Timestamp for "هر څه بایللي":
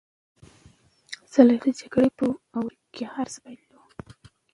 3.13-3.67